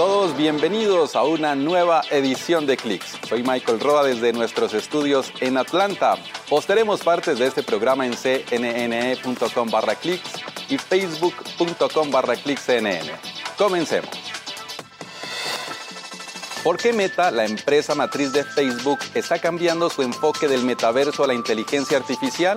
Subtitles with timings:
[0.00, 3.18] Todos, bienvenidos a una nueva edición de Clicks.
[3.28, 6.16] Soy Michael Roa desde nuestros estudios en Atlanta.
[6.48, 12.32] Posteremos partes de este programa en cnne.com barra clicks y facebook.com barra.
[13.58, 14.08] Comencemos.
[16.64, 21.26] ¿Por qué Meta, la empresa matriz de Facebook, está cambiando su enfoque del metaverso a
[21.26, 22.56] la inteligencia artificial?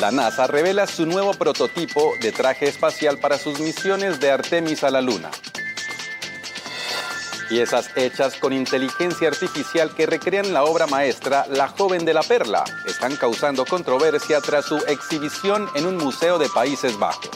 [0.00, 4.90] La NASA revela su nuevo prototipo de traje espacial para sus misiones de Artemis a
[4.90, 5.30] la Luna.
[7.48, 12.64] Piezas hechas con inteligencia artificial que recrean la obra maestra La joven de la perla
[12.86, 17.30] están causando controversia tras su exhibición en un museo de Países Bajos.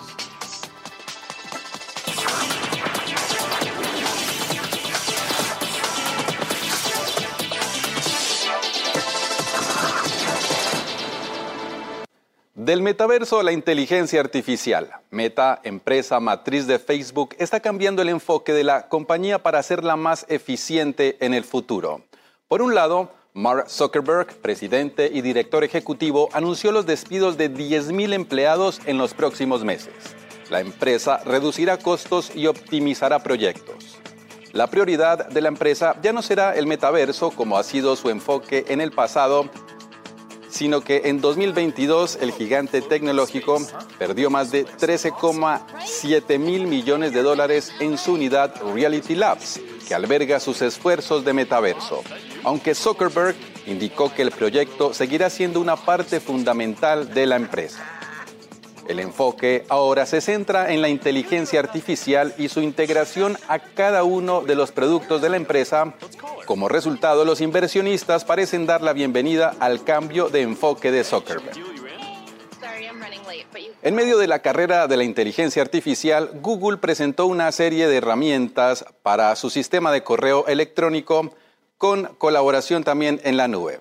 [12.70, 18.52] Del metaverso a la inteligencia artificial, Meta, empresa matriz de Facebook, está cambiando el enfoque
[18.52, 22.04] de la compañía para hacerla más eficiente en el futuro.
[22.46, 28.80] Por un lado, Mark Zuckerberg, presidente y director ejecutivo, anunció los despidos de 10.000 empleados
[28.86, 29.92] en los próximos meses.
[30.48, 33.98] La empresa reducirá costos y optimizará proyectos.
[34.52, 38.64] La prioridad de la empresa ya no será el metaverso como ha sido su enfoque
[38.68, 39.50] en el pasado,
[40.50, 43.58] sino que en 2022 el gigante tecnológico
[43.98, 50.40] perdió más de 13,7 mil millones de dólares en su unidad Reality Labs, que alberga
[50.40, 52.02] sus esfuerzos de metaverso.
[52.44, 57.84] Aunque Zuckerberg indicó que el proyecto seguirá siendo una parte fundamental de la empresa.
[58.90, 64.40] El enfoque ahora se centra en la inteligencia artificial y su integración a cada uno
[64.40, 65.94] de los productos de la empresa.
[66.50, 71.56] Como resultado, los inversionistas parecen dar la bienvenida al cambio de enfoque de Zuckerberg.
[73.82, 78.84] En medio de la carrera de la inteligencia artificial, Google presentó una serie de herramientas
[79.04, 81.30] para su sistema de correo electrónico
[81.78, 83.78] con colaboración también en la nube.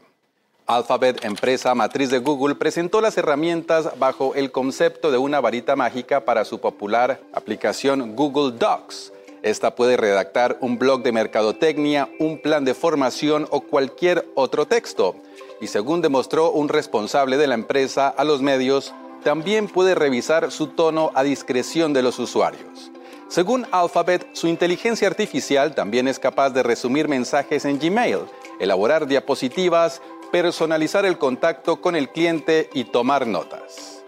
[0.67, 6.23] Alphabet, empresa matriz de Google, presentó las herramientas bajo el concepto de una varita mágica
[6.23, 9.13] para su popular aplicación Google Docs.
[9.41, 15.15] Esta puede redactar un blog de mercadotecnia, un plan de formación o cualquier otro texto.
[15.61, 20.67] Y según demostró un responsable de la empresa a los medios, también puede revisar su
[20.67, 22.91] tono a discreción de los usuarios.
[23.27, 28.21] Según Alphabet, su inteligencia artificial también es capaz de resumir mensajes en Gmail,
[28.59, 30.01] elaborar diapositivas,
[30.31, 33.98] personalizar el contacto con el cliente y tomar notas.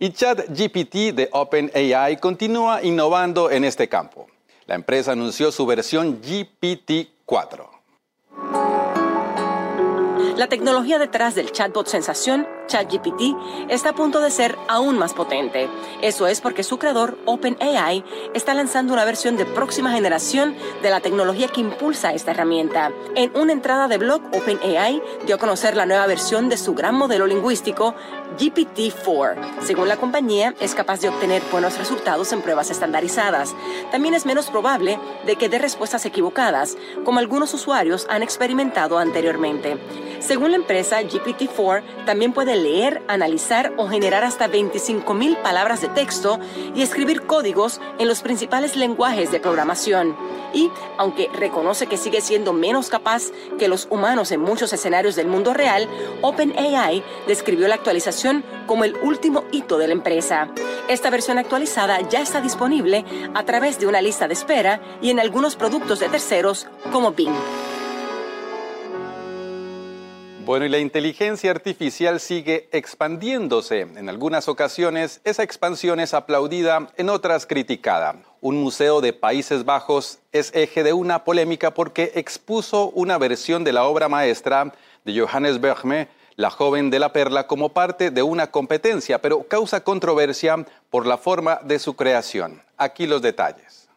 [0.00, 4.28] Y ChatGPT de OpenAI continúa innovando en este campo.
[4.66, 7.68] La empresa anunció su versión GPT-4.
[10.36, 13.34] La tecnología detrás del chatbot sensación, ChatGPT,
[13.68, 15.68] está a punto de ser aún más potente.
[16.00, 21.00] Eso es porque su creador, OpenAI, está lanzando una versión de próxima generación de la
[21.00, 22.92] tecnología que impulsa esta herramienta.
[23.16, 26.94] En una entrada de blog, OpenAI dio a conocer la nueva versión de su gran
[26.94, 27.96] modelo lingüístico,
[28.38, 29.62] GPT-4.
[29.62, 33.54] Según la compañía, es capaz de obtener buenos resultados en pruebas estandarizadas.
[33.90, 39.78] También es menos probable de que dé respuestas equivocadas, como algunos usuarios han experimentado anteriormente.
[40.20, 46.38] Según la empresa, GPT-4 también puede leer, analizar o generar hasta 25.000 palabras de texto
[46.74, 50.16] y escribir códigos en los principales lenguajes de programación.
[50.52, 53.24] Y, aunque reconoce que sigue siendo menos capaz
[53.58, 55.88] que los humanos en muchos escenarios del mundo real,
[56.22, 60.48] OpenAI describió la actualización como el último hito de la empresa.
[60.88, 63.04] Esta versión actualizada ya está disponible
[63.34, 67.34] a través de una lista de espera y en algunos productos de terceros como Bing.
[70.48, 73.80] Bueno, y la inteligencia artificial sigue expandiéndose.
[73.80, 78.16] En algunas ocasiones esa expansión es aplaudida, en otras criticada.
[78.40, 83.74] Un museo de Países Bajos es eje de una polémica porque expuso una versión de
[83.74, 84.72] la obra maestra
[85.04, 89.84] de Johannes Bergme, La joven de la perla como parte de una competencia, pero causa
[89.84, 92.62] controversia por la forma de su creación.
[92.78, 93.87] Aquí los detalles.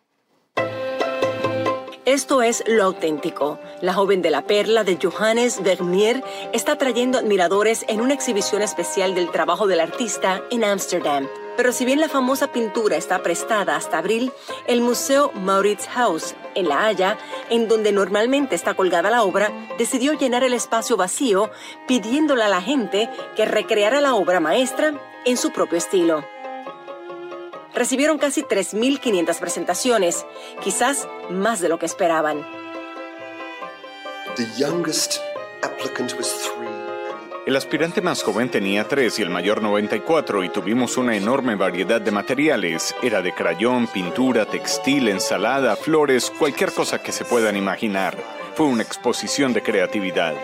[2.12, 3.58] Esto es lo auténtico.
[3.80, 6.22] La joven de la perla de Johannes Vermeer
[6.52, 11.30] está trayendo admiradores en una exhibición especial del trabajo del artista en Ámsterdam.
[11.56, 14.34] Pero si bien la famosa pintura está prestada hasta abril,
[14.68, 17.18] el Museo Maurits House en La Haya,
[17.50, 21.50] en donde normalmente está colgada la obra, decidió llenar el espacio vacío
[21.88, 26.26] pidiéndole a la gente que recreara la obra maestra en su propio estilo
[27.74, 30.26] recibieron casi 3.500 presentaciones,
[30.64, 32.46] quizás más de lo que esperaban.
[37.46, 42.00] El aspirante más joven tenía 3 y el mayor 94 y tuvimos una enorme variedad
[42.00, 42.96] de materiales.
[43.02, 48.16] Era de crayón, pintura, textil, ensalada, flores, cualquier cosa que se puedan imaginar.
[48.56, 50.36] Fue una exposición de creatividad.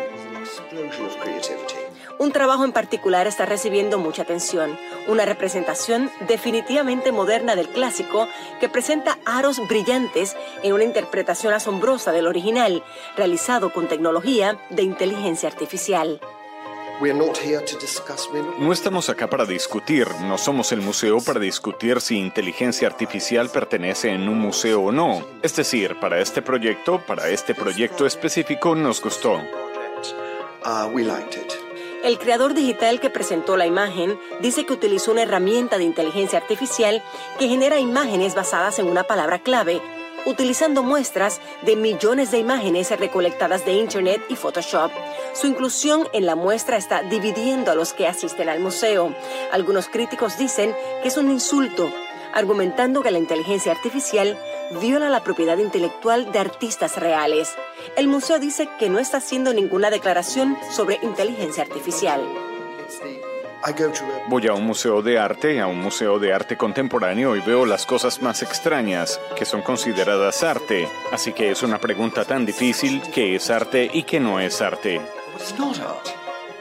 [2.19, 4.78] Un trabajo en particular está recibiendo mucha atención,
[5.08, 8.28] una representación definitivamente moderna del clásico
[8.60, 12.84] que presenta aros brillantes en una interpretación asombrosa del original,
[13.16, 16.19] realizado con tecnología de inteligencia artificial.
[18.60, 24.10] No estamos acá para discutir, no somos el museo para discutir si inteligencia artificial pertenece
[24.10, 25.24] en un museo o no.
[25.44, 29.40] Es decir, para este proyecto, para este proyecto específico nos gustó.
[30.66, 30.90] Uh,
[32.03, 37.03] el creador digital que presentó la imagen dice que utilizó una herramienta de inteligencia artificial
[37.39, 39.81] que genera imágenes basadas en una palabra clave,
[40.25, 44.91] utilizando muestras de millones de imágenes recolectadas de Internet y Photoshop.
[45.33, 49.15] Su inclusión en la muestra está dividiendo a los que asisten al museo.
[49.51, 51.91] Algunos críticos dicen que es un insulto
[52.33, 54.38] argumentando que la inteligencia artificial
[54.81, 57.53] viola la propiedad intelectual de artistas reales.
[57.95, 62.21] El museo dice que no está haciendo ninguna declaración sobre inteligencia artificial.
[64.29, 67.85] Voy a un museo de arte, a un museo de arte contemporáneo y veo las
[67.85, 70.88] cosas más extrañas que son consideradas arte.
[71.12, 75.01] Así que es una pregunta tan difícil qué es arte y qué no es arte.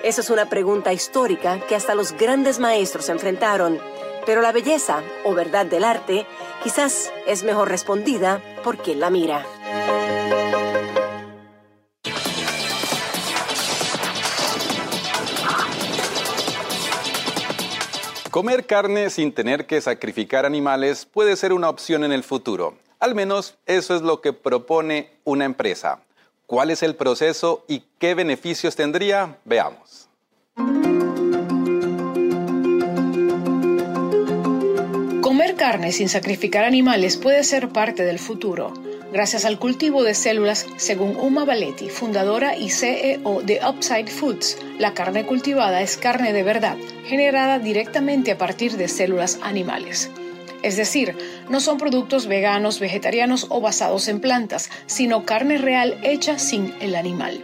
[0.02, 3.78] Esa es una pregunta histórica que hasta los grandes maestros se enfrentaron.
[4.26, 6.26] Pero la belleza o verdad del arte
[6.62, 9.46] quizás es mejor respondida por quien la mira.
[18.36, 22.74] Comer carne sin tener que sacrificar animales puede ser una opción en el futuro.
[22.98, 26.00] Al menos eso es lo que propone una empresa.
[26.46, 29.38] ¿Cuál es el proceso y qué beneficios tendría?
[29.46, 30.05] Veamos.
[35.56, 38.74] Carne sin sacrificar animales puede ser parte del futuro,
[39.10, 44.58] gracias al cultivo de células, según Uma Valetti, fundadora y CEO de Upside Foods.
[44.78, 46.76] La carne cultivada es carne de verdad,
[47.06, 50.10] generada directamente a partir de células animales.
[50.62, 51.16] Es decir,
[51.48, 56.96] no son productos veganos, vegetarianos o basados en plantas, sino carne real hecha sin el
[56.96, 57.42] animal.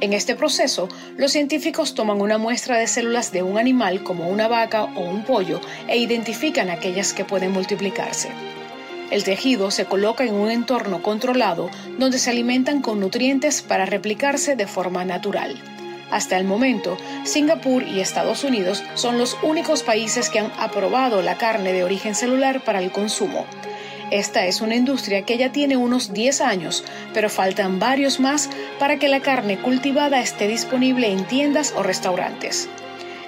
[0.00, 0.88] En este proceso,
[1.18, 5.24] los científicos toman una muestra de células de un animal como una vaca o un
[5.24, 8.30] pollo e identifican aquellas que pueden multiplicarse.
[9.10, 11.68] El tejido se coloca en un entorno controlado
[11.98, 15.60] donde se alimentan con nutrientes para replicarse de forma natural.
[16.10, 21.36] Hasta el momento, Singapur y Estados Unidos son los únicos países que han aprobado la
[21.36, 23.44] carne de origen celular para el consumo.
[24.10, 28.98] Esta es una industria que ya tiene unos 10 años, pero faltan varios más para
[28.98, 32.68] que la carne cultivada esté disponible en tiendas o restaurantes.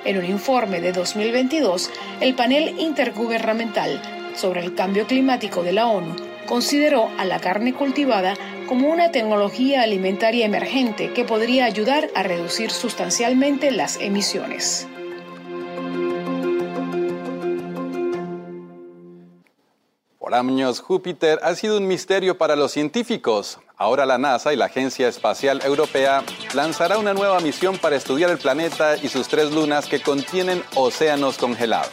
[0.04, 4.02] En un informe de 2022, el panel intergubernamental
[4.34, 8.34] sobre el cambio climático de la ONU consideró a la carne cultivada
[8.66, 14.88] como una tecnología alimentaria emergente que podría ayudar a reducir sustancialmente las emisiones.
[20.22, 23.58] Por años, Júpiter ha sido un misterio para los científicos.
[23.76, 26.22] Ahora la NASA y la Agencia Espacial Europea
[26.54, 31.38] lanzará una nueva misión para estudiar el planeta y sus tres lunas que contienen océanos
[31.38, 31.90] congelados.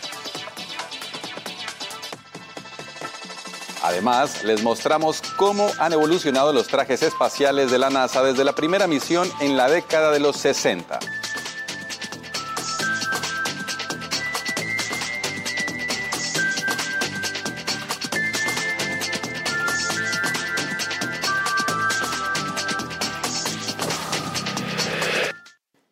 [3.82, 8.86] Además, les mostramos cómo han evolucionado los trajes espaciales de la NASA desde la primera
[8.86, 11.00] misión en la década de los 60.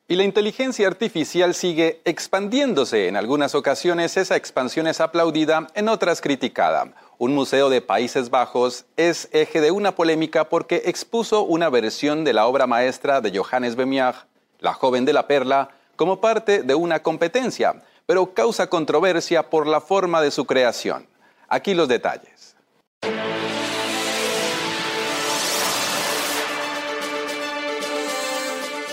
[0.10, 3.10] Y la inteligencia artificial sigue expandiéndose.
[3.10, 6.94] En algunas ocasiones esa expansión es aplaudida, en otras criticada.
[7.18, 12.32] Un museo de Países Bajos es eje de una polémica porque expuso una versión de
[12.32, 14.16] la obra maestra de Johannes Vermeer,
[14.60, 19.82] La joven de la perla, como parte de una competencia, pero causa controversia por la
[19.82, 21.06] forma de su creación.
[21.50, 22.37] Aquí los detalles.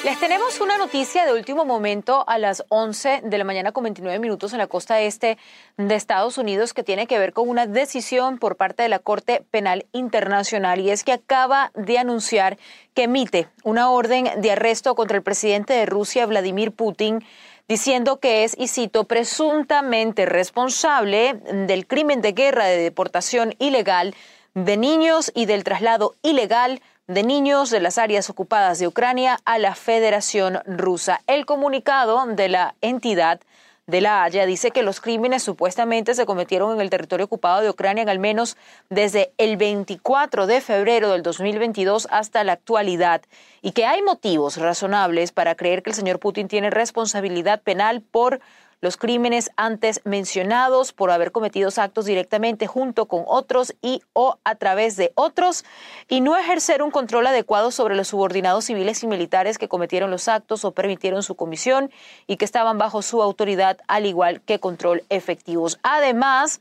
[0.05, 4.19] Les tenemos una noticia de último momento a las 11 de la mañana con 29
[4.19, 5.39] minutos en la costa este
[5.79, 9.43] de Estados Unidos que tiene que ver con una decisión por parte de la Corte
[9.51, 10.81] Penal Internacional.
[10.81, 12.59] Y es que acaba de anunciar
[12.93, 17.25] que emite una orden de arresto contra el presidente de Rusia, Vladimir Putin,
[17.67, 24.15] diciendo que es, y cito, presuntamente responsable del crimen de guerra de deportación ilegal
[24.55, 29.59] de niños y del traslado ilegal de niños de las áreas ocupadas de Ucrania a
[29.59, 31.21] la Federación Rusa.
[31.27, 33.41] El comunicado de la entidad
[33.87, 37.69] de la Haya dice que los crímenes supuestamente se cometieron en el territorio ocupado de
[37.69, 38.57] Ucrania en al menos
[38.89, 43.21] desde el 24 de febrero del 2022 hasta la actualidad
[43.61, 48.41] y que hay motivos razonables para creer que el señor Putin tiene responsabilidad penal por
[48.85, 54.55] los crímenes antes mencionados por haber cometido actos directamente junto con otros y o a
[54.57, 55.65] través de otros
[56.09, 60.29] y no ejercer un control adecuado sobre los subordinados civiles y militares que cometieron los
[60.29, 61.91] actos o permitieron su comisión
[62.27, 65.79] y que estaban bajo su autoridad al igual que control efectivos.
[65.83, 66.61] Además,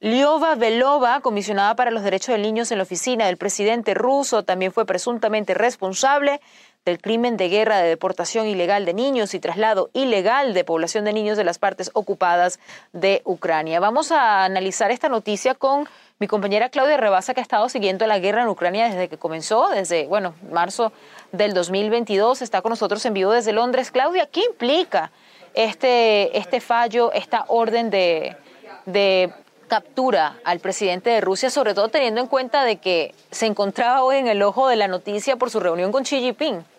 [0.00, 4.72] Liova Velova, comisionada para los derechos de niños en la oficina del presidente ruso, también
[4.72, 6.40] fue presuntamente responsable
[6.84, 11.12] del crimen de guerra de deportación ilegal de niños y traslado ilegal de población de
[11.12, 12.58] niños de las partes ocupadas
[12.92, 13.78] de Ucrania.
[13.78, 18.18] Vamos a analizar esta noticia con mi compañera Claudia Rebasa, que ha estado siguiendo la
[18.18, 20.92] guerra en Ucrania desde que comenzó, desde, bueno, marzo
[21.30, 22.42] del 2022.
[22.42, 23.90] Está con nosotros en vivo desde Londres.
[23.90, 25.12] Claudia, ¿qué implica
[25.54, 28.36] este, este fallo, esta orden de,
[28.86, 29.32] de
[29.68, 34.16] captura al presidente de Rusia, sobre todo teniendo en cuenta de que se encontraba hoy
[34.16, 36.71] en el ojo de la noticia por su reunión con Xi Jinping.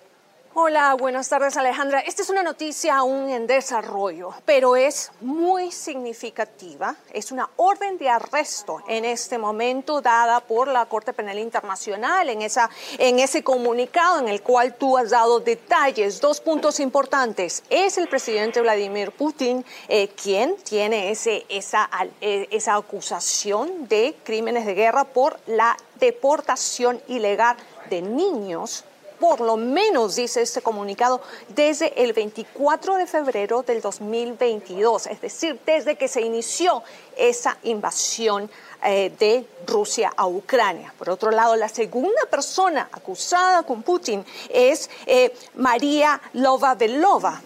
[0.56, 2.02] Hola, buenas tardes Alejandra.
[2.02, 6.96] Esta es una noticia aún en desarrollo, pero es muy significativa.
[7.12, 12.44] Es una orden de arresto en este momento dada por la Corte Penal Internacional en,
[12.44, 12.70] esa,
[13.00, 16.22] en ese comunicado en el cual tú has dado detalles.
[16.22, 17.64] Dos puntos importantes.
[17.72, 21.90] Es el presidente Vladimir Putin eh, quien tiene ese, esa,
[22.22, 27.58] eh, esa acusación de crímenes de guerra por la deportación ilegal
[27.90, 28.86] de niños
[29.24, 35.58] por lo menos, dice este comunicado, desde el 24 de febrero del 2022, es decir,
[35.66, 36.84] desde que se inició
[37.16, 38.52] esa invasión
[38.84, 40.94] eh, de Rusia a Ucrania.
[40.98, 47.42] Por otro lado, la segunda persona acusada con Putin es eh, María Lova-Belova.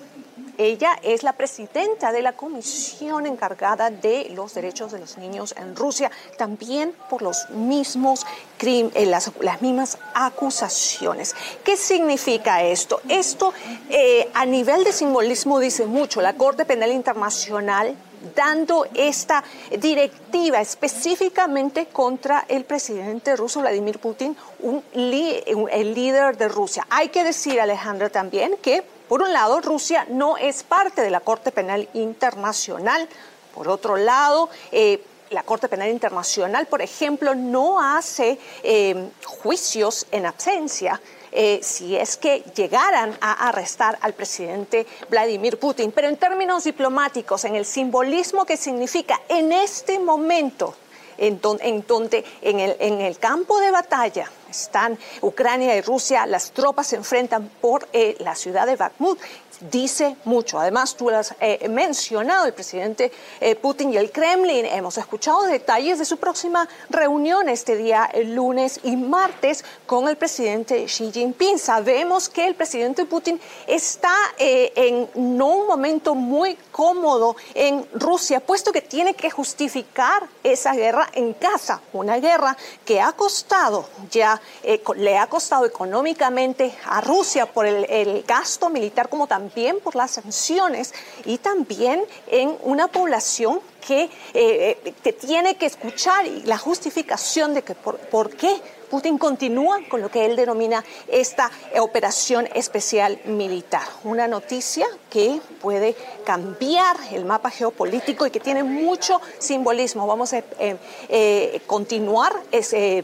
[0.58, 5.76] Ella es la presidenta de la comisión encargada de los derechos de los niños en
[5.76, 8.26] Rusia, también por los mismos
[8.60, 11.36] eh, las, las, mismas acusaciones.
[11.64, 13.02] ¿Qué significa esto?
[13.08, 13.54] Esto
[13.90, 16.22] eh, a nivel de simbolismo dice mucho.
[16.22, 17.96] La Corte Penal Internacional
[18.36, 19.44] dando esta
[19.80, 24.36] directiva específicamente contra el presidente ruso Vladimir Putin,
[24.94, 26.88] el líder de Rusia.
[26.90, 31.22] Hay que decir, Alejandra, también que por un lado, Rusia no es parte de la
[31.22, 33.08] Corte Penal Internacional.
[33.54, 40.26] Por otro lado, eh, la Corte Penal Internacional, por ejemplo, no hace eh, juicios en
[40.26, 41.02] absencia.
[41.32, 45.92] Eh, si es que llegaran a arrestar al presidente Vladimir Putin.
[45.92, 50.76] Pero en términos diplomáticos, en el simbolismo que significa en este momento,
[51.18, 56.88] en, donde en el, en el campo de batalla están Ucrania y Rusia, las tropas
[56.88, 59.20] se enfrentan por eh, la ciudad de Bakhmut
[59.72, 60.60] dice mucho.
[60.60, 63.12] Además, tú lo has eh, mencionado, el presidente
[63.42, 64.66] eh, Putin y el Kremlin.
[64.66, 70.16] Hemos escuchado detalles de su próxima reunión este día, el lunes y martes, con el
[70.16, 71.58] presidente Xi Jinping.
[71.58, 78.72] Sabemos que el presidente Putin está en no un momento muy cómodo en Rusia, puesto
[78.72, 82.56] que tiene que justificar esa guerra en casa, una guerra
[82.86, 84.40] que ha costado ya,
[84.96, 90.94] le ha costado económicamente a Rusia por el, gasto militar como también por las sanciones
[91.26, 97.74] y también en una población que, eh, que tiene que escuchar la justificación de que
[97.74, 103.84] por qué Putin continúa con lo que él denomina esta operación especial militar.
[104.04, 110.08] Una noticia que puede cambiar el mapa geopolítico y que tiene mucho simbolismo.
[110.08, 110.78] Vamos a eh,
[111.10, 113.04] eh, continuar eh,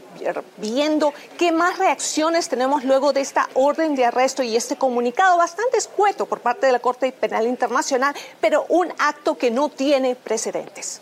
[0.56, 5.78] viendo qué más reacciones tenemos luego de esta orden de arresto y este comunicado bastante
[5.78, 11.00] escueto por parte de la Corte Penal Internacional, pero un acto que no tiene precedentes.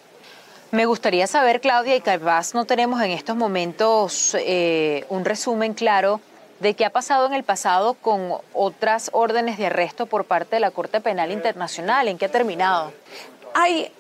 [0.73, 6.19] Me gustaría saber, Claudia, y capaz no tenemos en estos momentos eh, un resumen claro
[6.61, 10.61] de qué ha pasado en el pasado con otras órdenes de arresto por parte de
[10.61, 12.91] la Corte Penal Internacional, en qué ha terminado.
[13.52, 13.93] Hay,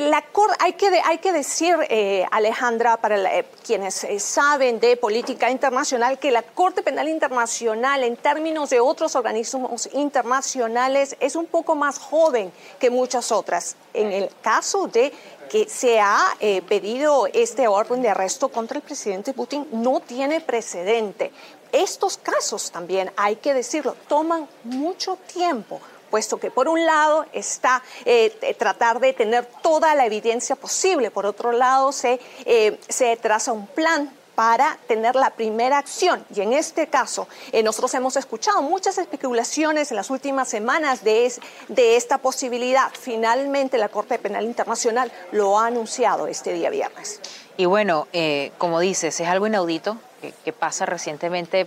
[0.00, 0.24] la,
[0.58, 6.18] hay, que, hay que decir, eh, Alejandra, para eh, quienes eh, saben de política internacional,
[6.18, 11.98] que la Corte Penal Internacional, en términos de otros organismos internacionales, es un poco más
[11.98, 13.76] joven que muchas otras.
[13.94, 15.12] En el caso de
[15.50, 16.36] que se ha
[16.68, 21.32] pedido este orden de arresto contra el presidente Putin, no tiene precedente.
[21.72, 27.82] Estos casos también, hay que decirlo, toman mucho tiempo puesto que por un lado está
[28.04, 33.52] eh, tratar de tener toda la evidencia posible, por otro lado se, eh, se traza
[33.52, 36.24] un plan para tener la primera acción.
[36.34, 41.30] Y en este caso, eh, nosotros hemos escuchado muchas especulaciones en las últimas semanas de,
[41.68, 42.90] de esta posibilidad.
[42.98, 47.20] Finalmente, la Corte Penal Internacional lo ha anunciado este día viernes.
[47.58, 48.08] Y bueno,
[48.56, 49.98] como dices, es algo inaudito
[50.44, 51.66] que, pasa recientemente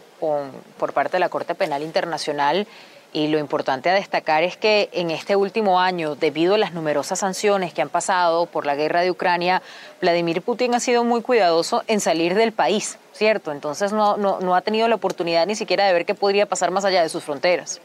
[0.79, 2.67] por parte de la Corte Penal Internacional.
[3.13, 7.19] Y lo importante a destacar es que en este último año, debido a las numerosas
[7.19, 9.61] sanciones que han pasado por la guerra de Ucrania,
[10.01, 13.51] Vladimir Putin ha sido muy cuidadoso en salir del país, ¿cierto?
[13.51, 16.85] Entonces no, no, ha tenido la oportunidad ni siquiera de ver qué podría pasar más
[16.85, 17.79] allá de sus fronteras.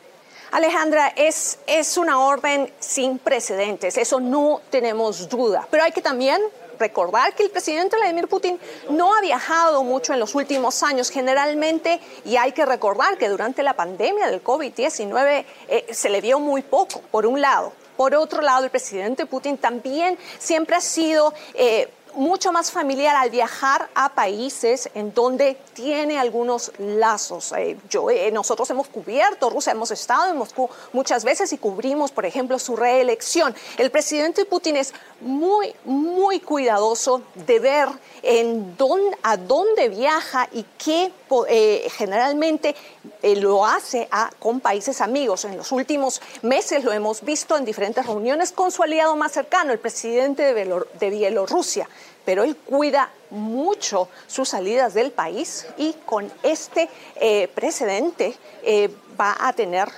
[0.51, 6.41] Alejandra, es, es una orden sin precedentes, eso no tenemos duda, pero hay que también
[6.79, 8.59] recordar que el presidente Vladimir Putin
[8.91, 13.63] no ha viajado mucho en los últimos años generalmente y hay que recordar que durante
[13.63, 17.73] la pandemia del COVID-19 eh, se le vio muy poco, por un lado.
[17.97, 23.31] Por otro lado, el presidente Putin también siempre ha sido eh, mucho más familiar al
[23.31, 27.53] viajar a países en donde tiene algunos lazos.
[27.57, 32.11] Eh, yo, eh, nosotros hemos cubierto, Rusia hemos estado en Moscú muchas veces y cubrimos,
[32.11, 33.55] por ejemplo, su reelección.
[33.77, 37.89] El presidente Putin es muy, muy cuidadoso de ver
[38.23, 41.13] en dónde, a dónde viaja y qué
[41.49, 42.75] eh, generalmente
[43.23, 45.45] lo hace con países amigos.
[45.45, 49.73] En los últimos meses lo hemos visto en diferentes reuniones con su aliado más cercano,
[49.73, 51.89] el presidente de Bielorrusia
[52.29, 59.37] pero él cuida mucho sus salidas del país y con este eh, precedente eh, va
[59.41, 59.89] a tener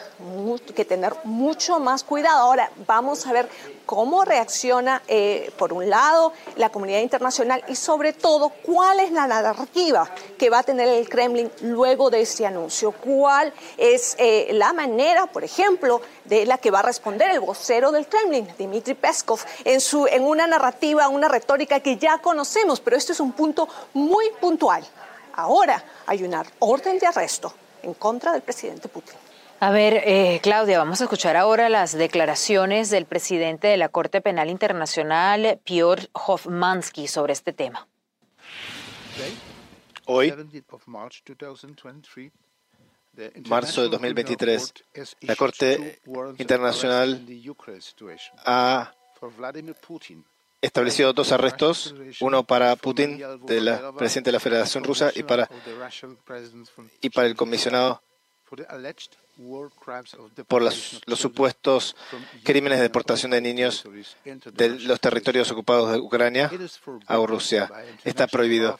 [0.74, 2.40] que tener mucho más cuidado.
[2.40, 3.48] Ahora vamos a ver
[3.86, 9.26] cómo reacciona, eh, por un lado, la comunidad internacional y sobre todo cuál es la
[9.26, 12.92] narrativa que va a tener el Kremlin luego de este anuncio.
[12.92, 14.16] Cuál es
[14.50, 18.94] la manera, por ejemplo, de la que va a responder el vocero del Kremlin, Dmitry
[18.94, 23.32] Peskov, en, su, en una narrativa, una retórica que ya conocemos, pero esto es un
[23.32, 24.86] punto muy puntual.
[25.34, 29.14] Ahora hay una orden de arresto en contra del presidente Putin.
[29.62, 34.22] A ver, eh, Claudia, vamos a escuchar ahora las declaraciones del presidente de la Corte
[34.22, 37.86] Penal Internacional, Piotr Hofmansky, sobre este tema.
[40.06, 40.32] Hoy,
[43.48, 44.74] marzo de 2023,
[45.20, 46.00] la Corte
[46.38, 47.26] Internacional
[48.46, 48.94] ha
[50.60, 55.48] establecido dos arrestos, uno para Putin, de la presidente de la Federación Rusa, y para,
[57.00, 58.02] y para el comisionado
[60.48, 61.96] por los, supuestos
[62.42, 63.84] crímenes de deportación de niños
[64.52, 66.50] de los territorios ocupados de Ucrania
[67.06, 67.70] a Rusia.
[68.04, 68.78] Está prohibido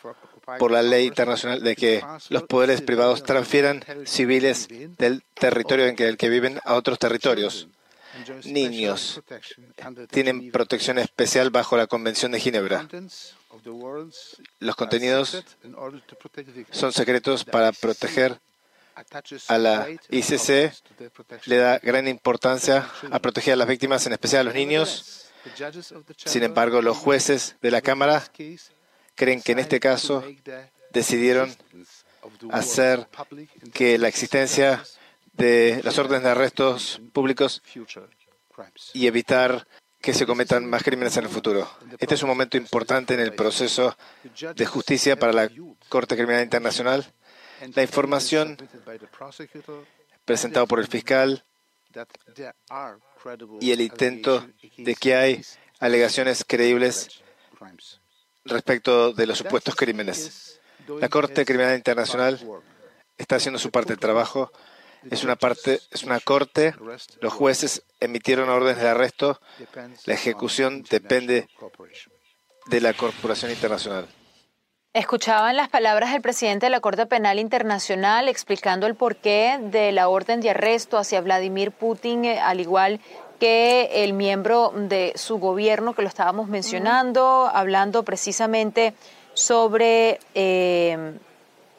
[0.58, 6.16] por la ley internacional de que los poderes privados transfieran civiles del territorio en el
[6.16, 7.68] que viven a otros territorios
[8.44, 9.20] niños
[10.10, 12.88] tienen protección especial bajo la Convención de Ginebra.
[14.58, 15.44] Los contenidos
[16.70, 18.40] son secretos para proteger
[19.48, 20.72] a la ICC.
[21.46, 25.26] Le da gran importancia a proteger a las víctimas, en especial a los niños.
[26.16, 28.24] Sin embargo, los jueces de la Cámara
[29.14, 30.24] creen que en este caso
[30.92, 31.54] decidieron
[32.50, 33.08] hacer
[33.72, 34.84] que la existencia
[35.32, 37.62] de las órdenes de arrestos públicos
[38.92, 39.66] y evitar
[40.00, 41.70] que se cometan más crímenes en el futuro.
[41.98, 43.96] Este es un momento importante en el proceso
[44.54, 45.50] de justicia para la
[45.88, 47.12] Corte Criminal Internacional.
[47.74, 48.56] La información
[50.24, 51.44] presentada por el fiscal
[53.60, 54.46] y el intento
[54.78, 55.42] de que hay
[55.80, 57.22] alegaciones creíbles
[58.44, 60.60] respecto de los supuestos crímenes.
[60.98, 62.40] La Corte Criminal Internacional
[63.18, 64.50] está haciendo su parte del trabajo
[65.08, 66.74] es una parte, es una corte.
[67.20, 69.40] Los jueces emitieron órdenes de arresto.
[70.06, 71.48] La ejecución depende
[72.66, 74.06] de la Corporación Internacional.
[74.92, 80.08] Escuchaban las palabras del presidente de la Corte Penal Internacional explicando el porqué de la
[80.08, 82.98] orden de arresto hacia Vladimir Putin, eh, al igual
[83.38, 88.94] que el miembro de su gobierno que lo estábamos mencionando, hablando precisamente
[89.32, 91.12] sobre eh,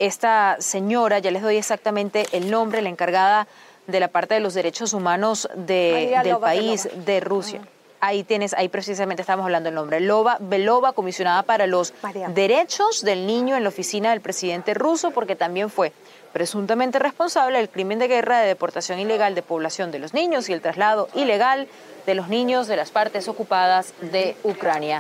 [0.01, 3.47] esta señora, ya les doy exactamente el nombre, la encargada
[3.85, 7.61] de la parte de los derechos humanos de, del país, de Rusia.
[7.99, 9.99] Ahí tienes, ahí precisamente estamos hablando el nombre.
[9.99, 11.93] Loba Belova, comisionada para los
[12.29, 15.93] derechos del niño en la oficina del presidente ruso, porque también fue
[16.33, 20.53] presuntamente responsable del crimen de guerra de deportación ilegal de población de los niños y
[20.53, 21.67] el traslado ilegal
[22.07, 24.99] de los niños de las partes ocupadas de Ucrania.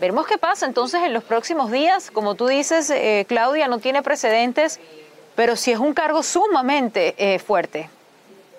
[0.00, 2.10] Veremos qué pasa entonces en los próximos días.
[2.10, 4.80] Como tú dices, eh, Claudia, no tiene precedentes,
[5.36, 7.90] pero sí es un cargo sumamente eh, fuerte.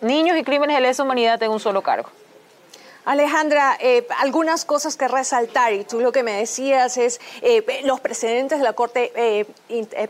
[0.02, 2.10] Niños y crímenes de lesa humanidad en un solo cargo.
[3.06, 7.20] Alejandra, eh, algunas cosas que resaltar, y tú lo que me decías es
[7.86, 9.48] los precedentes de la Corte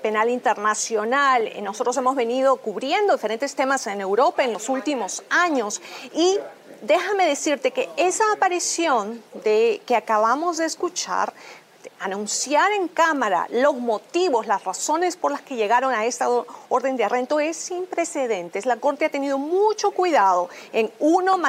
[0.02, 1.50] Penal Internacional.
[1.62, 5.82] Nosotros hemos venido cubriendo diferentes temas en Europa en los últimos años
[6.14, 6.38] y
[6.82, 11.34] déjame decirte que esa aparición de, que acabamos de escuchar
[12.02, 16.28] anunciar en Cámara los motivos, las razones por las que llegaron a esta
[16.70, 18.66] orden de arresto es sin precedentes.
[18.66, 21.40] La Corte ha tenido mucho cuidado en, uno,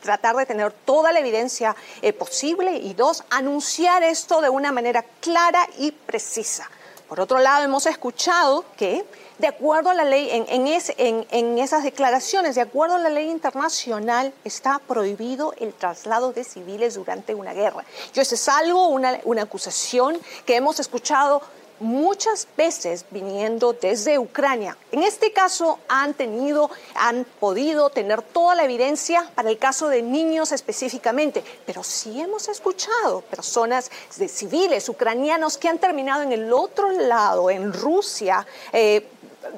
[0.00, 5.04] tratar de tener toda la evidencia eh, posible y dos, anunciar esto de una manera
[5.20, 6.70] clara y precisa.
[7.08, 9.04] Por otro lado, hemos escuchado que
[9.38, 14.80] de acuerdo a la ley, en, esas declaraciones, de acuerdo a la ley internacional, está
[14.80, 17.84] prohibido el traslado de civiles durante una guerra.
[18.12, 21.42] Yo, eso es algo, una, una acusación que hemos escuchado
[21.80, 24.76] muchas veces viniendo desde Ucrania.
[24.92, 30.02] En este caso han tenido, han podido tener toda la evidencia para el caso de
[30.02, 36.52] niños específicamente, pero sí hemos escuchado personas de civiles ucranianos que han terminado en el
[36.52, 38.46] otro lado, en Rusia.
[38.72, 39.06] Eh,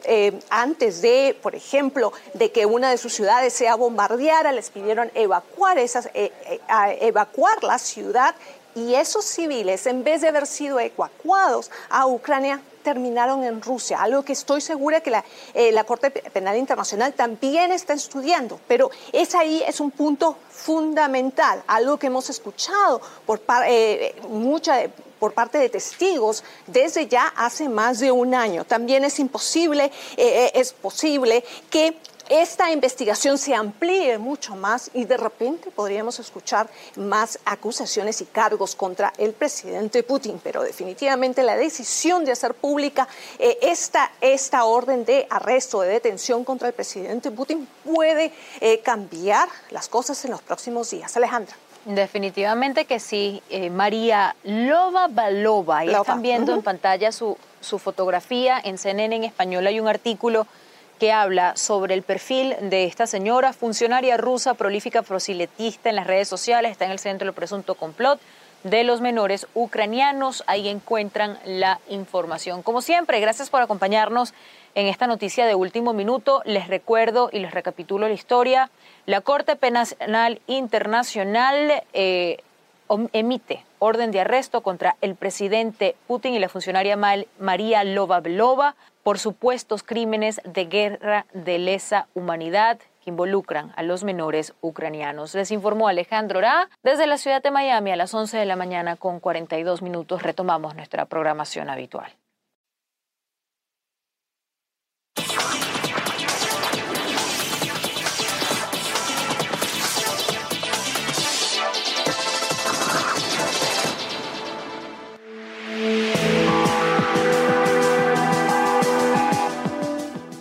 [0.05, 5.11] eh, antes de, por ejemplo, de que una de sus ciudades sea bombardeada, les pidieron
[5.15, 8.35] evacuar, esas, eh, eh, evacuar la ciudad
[8.75, 14.23] y esos civiles, en vez de haber sido evacuados a Ucrania, terminaron en Rusia, algo
[14.23, 19.81] que estoy segura que la, Corte Penal Internacional también está estudiando, pero es ahí, es
[19.81, 23.43] un punto fundamental, algo que hemos escuchado por
[24.31, 24.85] mucha
[25.21, 28.65] por parte de testigos desde ya hace más de un año.
[28.65, 31.97] También es imposible, eh, eh, es posible que
[32.29, 38.77] esta investigación se amplíe mucho más y de repente podríamos escuchar más acusaciones y cargos
[38.77, 40.41] contra el presidente Putin.
[40.43, 46.45] Pero definitivamente la decisión de hacer pública eh, esta, esta orden de arresto, de detención
[46.45, 48.33] contra el presidente Putin puede
[48.85, 51.17] cambiar las cosas en los próximos días.
[51.17, 51.57] Alejandra.
[51.85, 53.43] Definitivamente que sí.
[53.49, 58.61] Eh, María Loba Balova, ahí están viendo en pantalla su, su fotografía.
[58.63, 60.47] En CNN en español hay un artículo
[60.99, 66.29] que habla sobre el perfil de esta señora, funcionaria rusa, prolífica prosiletista en las redes
[66.29, 68.21] sociales, está en el centro del presunto complot
[68.65, 70.45] de los menores ucranianos.
[70.47, 72.63] Ahí encuentran la información.
[72.63, 74.35] Como siempre, gracias por acompañarnos
[74.75, 76.43] en esta noticia de último minuto.
[76.45, 78.71] Les recuerdo y les recapitulo la historia.
[79.11, 82.37] La Corte Penal Internacional eh,
[83.13, 89.83] emite orden de arresto contra el presidente Putin y la funcionaria María Lobablova por supuestos
[89.83, 95.35] crímenes de guerra de lesa humanidad que involucran a los menores ucranianos.
[95.35, 98.95] Les informó Alejandro Ra desde la ciudad de Miami a las 11 de la mañana
[98.95, 100.23] con 42 minutos.
[100.23, 102.13] Retomamos nuestra programación habitual.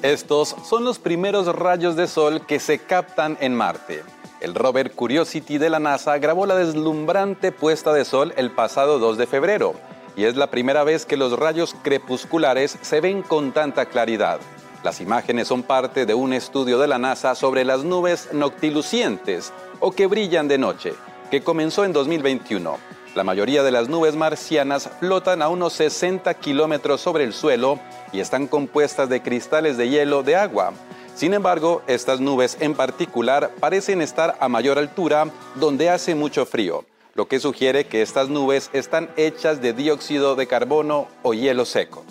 [0.09, 4.01] Estos son los primeros rayos de sol que se captan en Marte.
[4.41, 9.19] El rover Curiosity de la NASA grabó la deslumbrante puesta de sol el pasado 2
[9.19, 9.75] de febrero
[10.15, 14.39] y es la primera vez que los rayos crepusculares se ven con tanta claridad.
[14.81, 19.91] Las imágenes son parte de un estudio de la NASA sobre las nubes noctilucientes o
[19.91, 20.95] que brillan de noche,
[21.29, 22.77] que comenzó en 2021.
[23.15, 27.79] La mayoría de las nubes marcianas flotan a unos 60 kilómetros sobre el suelo
[28.13, 30.73] y están compuestas de cristales de hielo de agua.
[31.15, 36.85] Sin embargo, estas nubes en particular parecen estar a mayor altura donde hace mucho frío,
[37.15, 42.05] lo que sugiere que estas nubes están hechas de dióxido de carbono o hielo seco.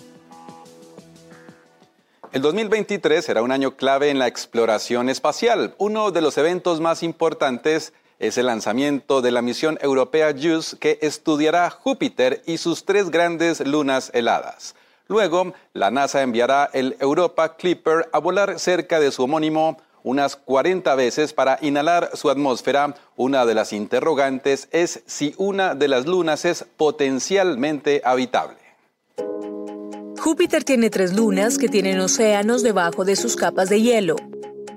[2.31, 5.73] El 2023 será un año clave en la exploración espacial.
[5.79, 10.99] Uno de los eventos más importantes es el lanzamiento de la misión europea JUICE que
[11.01, 14.75] estudiará Júpiter y sus tres grandes lunas heladas.
[15.07, 20.93] Luego, la NASA enviará el Europa Clipper a volar cerca de su homónimo unas 40
[20.95, 22.95] veces para inhalar su atmósfera.
[23.15, 28.57] Una de las interrogantes es si una de las lunas es potencialmente habitable.
[30.19, 34.17] Júpiter tiene tres lunas que tienen océanos debajo de sus capas de hielo.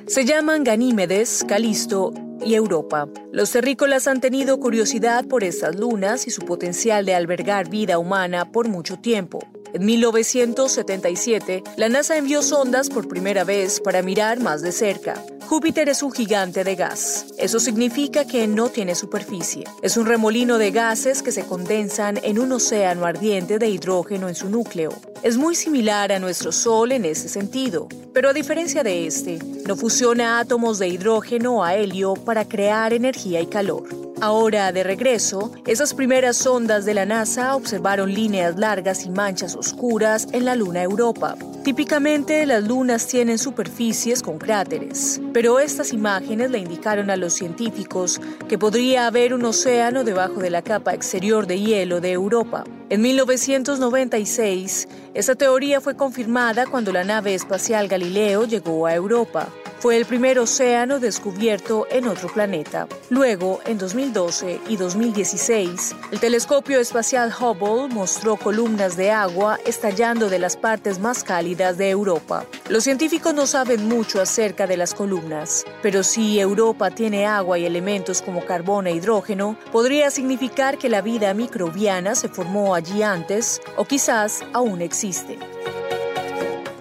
[0.07, 2.13] Se llaman Ganímedes, Calisto
[2.45, 3.09] y Europa.
[3.33, 8.51] Los terrícolas han tenido curiosidad por estas lunas y su potencial de albergar vida humana
[8.53, 9.41] por mucho tiempo.
[9.75, 15.15] En 1977, la NASA envió sondas por primera vez para mirar más de cerca.
[15.49, 17.27] Júpiter es un gigante de gas.
[17.39, 19.65] Eso significa que no tiene superficie.
[19.81, 24.35] Es un remolino de gases que se condensan en un océano ardiente de hidrógeno en
[24.35, 24.93] su núcleo.
[25.23, 29.77] Es muy similar a nuestro Sol en ese sentido, pero a diferencia de este, no
[29.77, 33.85] fusiona átomos de hidrógeno a helio para crear energía y calor.
[34.23, 40.27] Ahora, de regreso, esas primeras sondas de la NASA observaron líneas largas y manchas oscuras
[40.33, 41.37] en la luna Europa.
[41.62, 48.20] Típicamente las lunas tienen superficies con cráteres, pero estas imágenes le indicaron a los científicos
[48.48, 52.64] que podría haber un océano debajo de la capa exterior de hielo de Europa.
[52.90, 59.48] En 1996, esa teoría fue confirmada cuando la nave espacial Galileo llegó a Europa
[59.83, 62.87] fue el primer océano descubierto en otro planeta.
[63.11, 70.38] Luego, en 2012 y 2016, el telescopio espacial Hubble mostró columnas de agua estallando de
[70.38, 72.47] las partes más cálidas de Europa.
[72.68, 77.66] Los científicos no saben mucho acerca de las columnas, pero si Europa tiene agua y
[77.66, 83.61] elementos como carbón e hidrógeno, podría significar que la vida microbiana se formó allí antes
[83.77, 85.40] o quizás aún existe.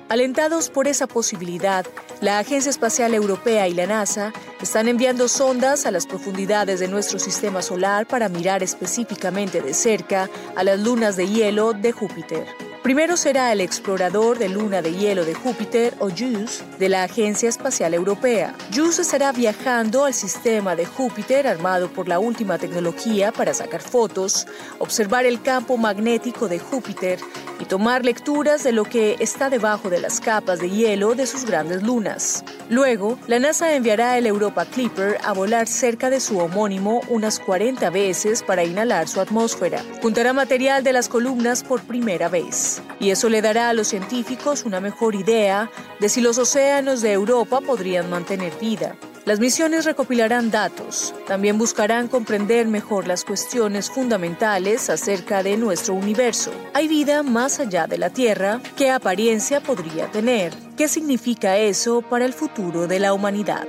[0.08, 1.86] Alentados por esa posibilidad,
[2.22, 4.32] la Agencia Espacial Europea y la NASA
[4.62, 10.30] están enviando sondas a las profundidades de nuestro sistema solar para mirar específicamente de cerca
[10.56, 12.71] a las lunas de hielo de Júpiter.
[12.84, 17.48] Primero será el explorador de luna de hielo de Júpiter, o JUICE, de la Agencia
[17.48, 18.56] Espacial Europea.
[18.74, 24.48] JUICE estará viajando al sistema de Júpiter armado por la última tecnología para sacar fotos,
[24.80, 27.20] observar el campo magnético de Júpiter
[27.60, 31.46] y tomar lecturas de lo que está debajo de las capas de hielo de sus
[31.46, 32.44] grandes lunas.
[32.70, 37.92] Luego, la NASA enviará el Europa Clipper a volar cerca de su homónimo unas 40
[37.92, 39.84] veces para inhalar su atmósfera.
[40.02, 42.71] Juntará material de las columnas por primera vez.
[43.00, 47.12] Y eso le dará a los científicos una mejor idea de si los océanos de
[47.12, 48.96] Europa podrían mantener vida.
[49.24, 56.52] Las misiones recopilarán datos, también buscarán comprender mejor las cuestiones fundamentales acerca de nuestro universo.
[56.74, 58.60] ¿Hay vida más allá de la Tierra?
[58.76, 60.54] ¿Qué apariencia podría tener?
[60.76, 63.68] ¿Qué significa eso para el futuro de la humanidad?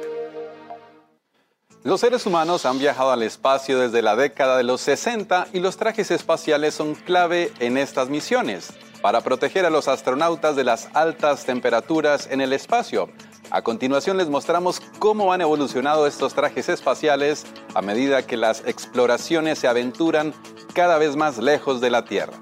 [1.85, 5.77] Los seres humanos han viajado al espacio desde la década de los 60 y los
[5.77, 8.71] trajes espaciales son clave en estas misiones
[9.03, 13.11] para proteger a los astronautas de las altas temperaturas en el espacio.
[13.51, 19.59] A continuación les mostramos cómo han evolucionado estos trajes espaciales a medida que las exploraciones
[19.59, 20.33] se aventuran
[20.73, 22.33] cada vez más lejos de la Tierra.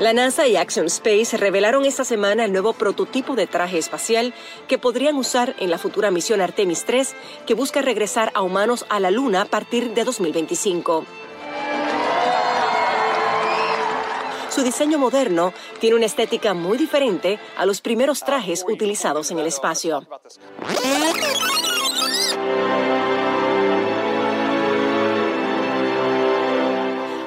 [0.00, 4.34] La NASA y Action Space revelaron esta semana el nuevo prototipo de traje espacial
[4.66, 7.14] que podrían usar en la futura misión Artemis 3
[7.46, 11.04] que busca regresar a humanos a la Luna a partir de 2025.
[14.50, 19.46] Su diseño moderno tiene una estética muy diferente a los primeros trajes utilizados en el
[19.46, 20.06] espacio.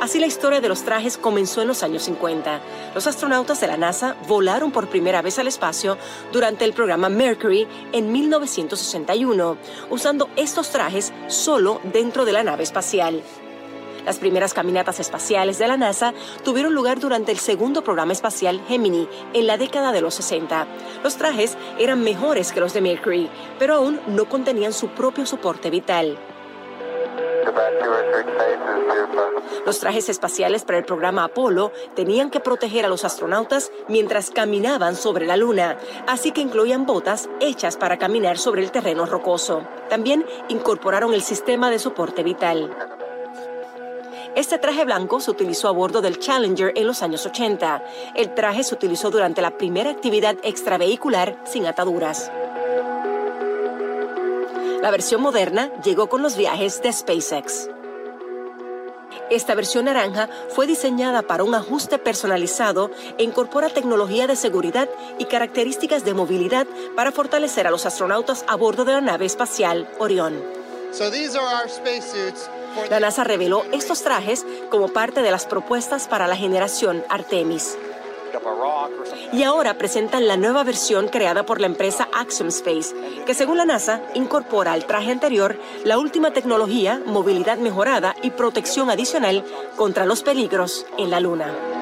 [0.08, 2.62] Así la historia de los trajes comenzó en los años 50.
[2.96, 5.98] Los astronautas de la NASA volaron por primera vez al espacio
[6.32, 9.58] durante el programa Mercury en 1961,
[9.89, 13.22] usando estos trajes solo dentro de la nave espacial.
[14.06, 16.13] Las primeras caminatas espaciales de la NASA
[16.46, 20.67] tuvieron lugar durante el segundo programa espacial Gemini en la década de los 60.
[21.04, 25.70] Los trajes eran mejores que los de Mercury, pero aún no contenían su propio soporte
[25.70, 26.17] vital.
[29.65, 34.95] Los trajes espaciales para el programa Apolo tenían que proteger a los astronautas mientras caminaban
[34.95, 39.67] sobre la Luna, así que incluían botas hechas para caminar sobre el terreno rocoso.
[39.89, 42.75] También incorporaron el sistema de soporte vital.
[44.36, 47.83] Este traje blanco se utilizó a bordo del Challenger en los años 80.
[48.13, 52.31] El traje se utilizó durante la primera actividad extravehicular sin ataduras.
[54.82, 57.70] La versión moderna llegó con los viajes de SpaceX.
[59.30, 64.88] Esta versión naranja fue diseñada para un ajuste personalizado e incorpora tecnología de seguridad
[65.18, 69.90] y características de movilidad para fortalecer a los astronautas a bordo de la nave espacial
[69.98, 70.42] Orión.
[72.90, 77.78] La NASA reveló estos trajes como parte de las propuestas para la generación Artemis.
[79.32, 83.66] Y ahora presentan la nueva versión creada por la empresa Axiom Space, que según la
[83.66, 89.44] NASA incorpora al traje anterior la última tecnología, movilidad mejorada y protección adicional
[89.76, 91.77] contra los peligros en la Luna.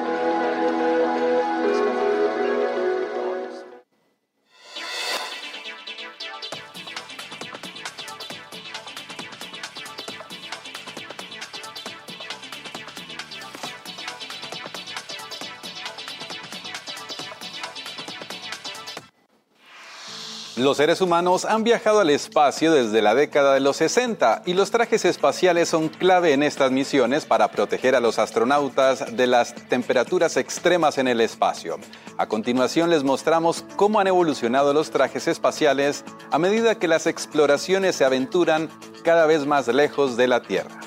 [20.66, 24.72] Los seres humanos han viajado al espacio desde la década de los 60 y los
[24.72, 30.36] trajes espaciales son clave en estas misiones para proteger a los astronautas de las temperaturas
[30.36, 31.78] extremas en el espacio.
[32.18, 37.94] A continuación les mostramos cómo han evolucionado los trajes espaciales a medida que las exploraciones
[37.94, 38.68] se aventuran
[39.04, 40.80] cada vez más lejos de la Tierra.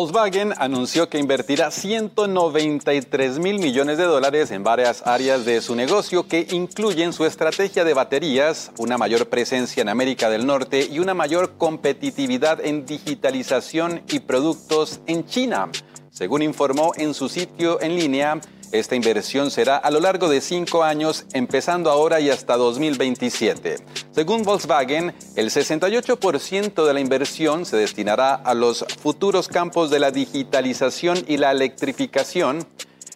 [0.00, 6.26] Volkswagen anunció que invertirá 193 mil millones de dólares en varias áreas de su negocio
[6.26, 11.12] que incluyen su estrategia de baterías, una mayor presencia en América del Norte y una
[11.12, 15.68] mayor competitividad en digitalización y productos en China.
[16.10, 18.40] Según informó en su sitio en línea,
[18.72, 23.76] esta inversión será a lo largo de cinco años, empezando ahora y hasta 2027.
[24.12, 30.12] Según Volkswagen, el 68% de la inversión se destinará a los futuros campos de la
[30.12, 32.64] digitalización y la electrificación.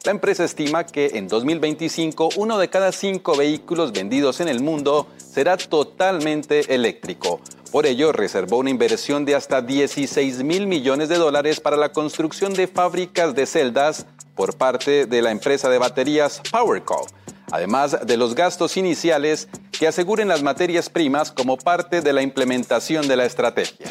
[0.04, 5.06] La empresa estima que en 2025 uno de cada cinco vehículos vendidos en el mundo
[5.16, 7.40] será totalmente eléctrico.
[7.74, 12.54] Por ello, reservó una inversión de hasta 16 mil millones de dólares para la construcción
[12.54, 17.06] de fábricas de celdas por parte de la empresa de baterías PowerCo,
[17.50, 23.08] además de los gastos iniciales que aseguren las materias primas como parte de la implementación
[23.08, 23.90] de la estrategia.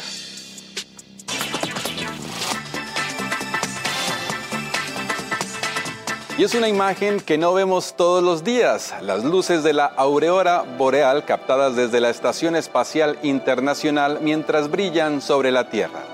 [6.36, 10.64] Y es una imagen que no vemos todos los días, las luces de la aureora
[10.76, 16.13] boreal captadas desde la Estación Espacial Internacional mientras brillan sobre la Tierra.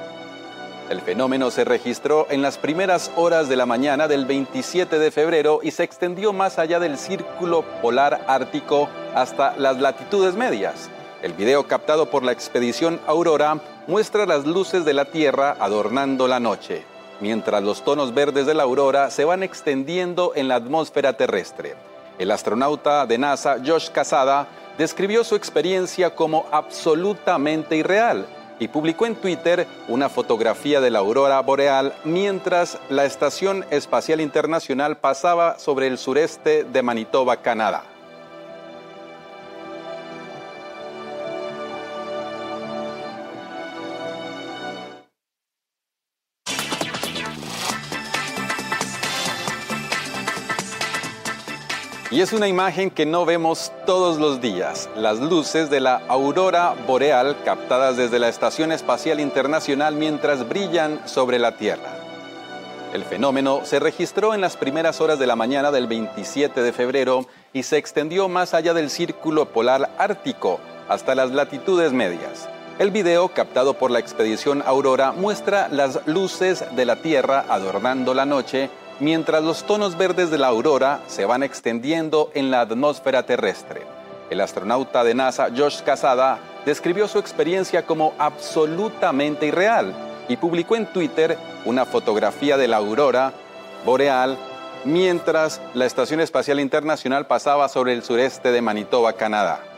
[0.91, 5.61] El fenómeno se registró en las primeras horas de la mañana del 27 de febrero
[5.63, 10.91] y se extendió más allá del círculo polar ártico hasta las latitudes medias.
[11.23, 16.41] El video captado por la expedición Aurora muestra las luces de la Tierra adornando la
[16.41, 16.83] noche,
[17.21, 21.77] mientras los tonos verdes de la aurora se van extendiendo en la atmósfera terrestre.
[22.19, 28.27] El astronauta de NASA, Josh Casada, describió su experiencia como absolutamente irreal
[28.61, 34.99] y publicó en Twitter una fotografía de la aurora boreal mientras la Estación Espacial Internacional
[34.99, 37.83] pasaba sobre el sureste de Manitoba, Canadá.
[52.13, 56.75] Y es una imagen que no vemos todos los días, las luces de la aurora
[56.85, 61.95] boreal captadas desde la Estación Espacial Internacional mientras brillan sobre la Tierra.
[62.93, 67.27] El fenómeno se registró en las primeras horas de la mañana del 27 de febrero
[67.53, 72.49] y se extendió más allá del círculo polar ártico hasta las latitudes medias.
[72.81, 78.27] El video captado por la expedición Aurora muestra las luces de la Tierra adornando la
[78.27, 78.69] noche
[79.01, 83.83] mientras los tonos verdes de la aurora se van extendiendo en la atmósfera terrestre.
[84.31, 89.93] El astronauta de NASA Josh Casada describió su experiencia como absolutamente irreal
[90.29, 93.33] y publicó en Twitter una fotografía de la aurora
[93.85, 94.39] boreal
[94.85, 99.70] mientras la Estación Espacial Internacional pasaba sobre el sureste de Manitoba, Canadá.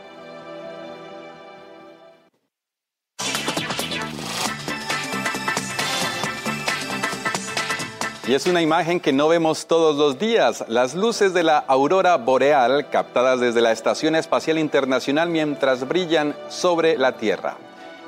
[8.25, 12.15] Y es una imagen que no vemos todos los días, las luces de la aurora
[12.15, 17.57] boreal captadas desde la Estación Espacial Internacional mientras brillan sobre la Tierra.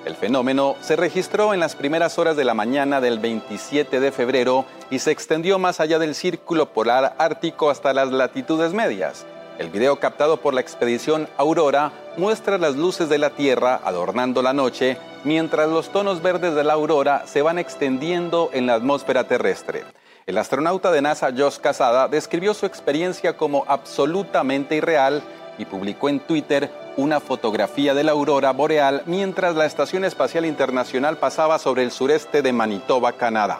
[0.05, 4.63] El fenómeno se registró en las primeras horas de la mañana del 27 de febrero
[4.89, 9.25] y se extendió más allá del círculo polar ártico hasta las latitudes medias.
[9.57, 14.53] El video captado por la expedición Aurora muestra las luces de la Tierra adornando la
[14.53, 19.83] noche, mientras los tonos verdes de la aurora se van extendiendo en la atmósfera terrestre.
[20.27, 25.21] El astronauta de NASA Josh Casada describió su experiencia como absolutamente irreal
[25.59, 31.17] y publicó en Twitter una fotografía de la aurora boreal mientras la Estación Espacial Internacional
[31.17, 33.59] pasaba sobre el sureste de Manitoba, Canadá.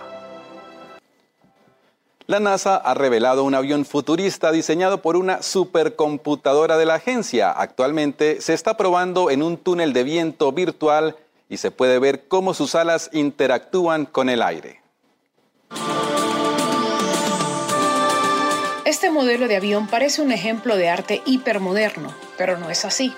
[2.26, 7.52] La NASA ha revelado un avión futurista diseñado por una supercomputadora de la agencia.
[7.52, 11.16] Actualmente se está probando en un túnel de viento virtual
[11.48, 14.85] y se puede ver cómo sus alas interactúan con el aire.
[18.86, 23.16] Este modelo de avión parece un ejemplo de arte hipermoderno, pero no es así.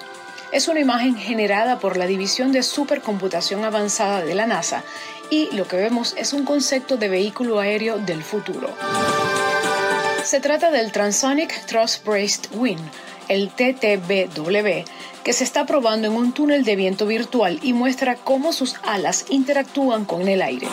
[0.53, 4.85] Es una imagen generada por la División de Supercomputación Avanzada de la NASA
[5.29, 8.69] y lo que vemos es un concepto de vehículo aéreo del futuro.
[10.23, 12.79] Se trata del Transonic Thrust Braced Wing,
[13.27, 14.85] el TTBW,
[15.25, 19.25] que se está probando en un túnel de viento virtual y muestra cómo sus alas
[19.29, 20.67] interactúan con el aire.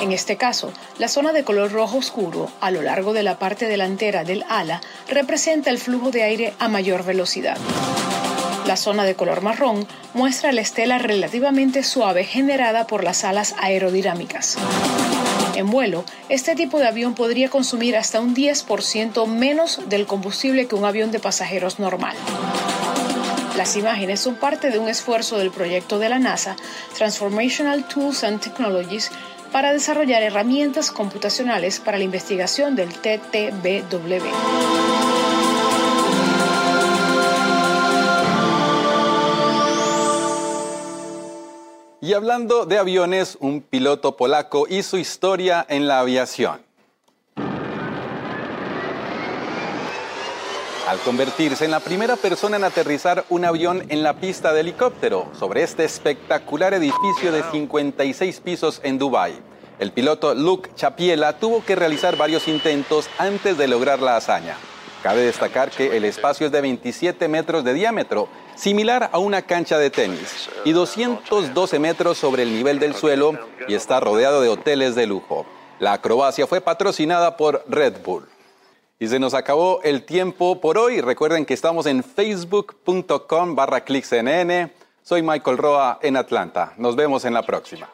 [0.00, 3.66] En este caso, la zona de color rojo oscuro a lo largo de la parte
[3.66, 7.58] delantera del ala representa el flujo de aire a mayor velocidad.
[8.66, 14.56] La zona de color marrón muestra la estela relativamente suave generada por las alas aerodinámicas.
[15.54, 20.76] En vuelo, este tipo de avión podría consumir hasta un 10% menos del combustible que
[20.76, 22.16] un avión de pasajeros normal.
[23.56, 26.56] Las imágenes son parte de un esfuerzo del proyecto de la NASA,
[26.96, 29.10] Transformational Tools and Technologies,
[29.52, 34.24] para desarrollar herramientas computacionales para la investigación del TTBW.
[42.02, 46.69] Y hablando de aviones, un piloto polaco hizo historia en la aviación.
[50.90, 55.28] Al convertirse en la primera persona en aterrizar un avión en la pista de helicóptero
[55.38, 59.38] sobre este espectacular edificio de 56 pisos en Dubái.
[59.78, 64.56] El piloto Luke Chapiela tuvo que realizar varios intentos antes de lograr la hazaña.
[65.00, 68.26] Cabe destacar que el espacio es de 27 metros de diámetro,
[68.56, 73.38] similar a una cancha de tenis, y 212 metros sobre el nivel del suelo
[73.68, 75.46] y está rodeado de hoteles de lujo.
[75.78, 78.26] La acrobacia fue patrocinada por Red Bull.
[79.02, 81.00] Y se nos acabó el tiempo por hoy.
[81.00, 83.82] Recuerden que estamos en facebook.com barra.
[85.02, 86.74] Soy Michael Roa en Atlanta.
[86.76, 87.88] Nos vemos en la próxima.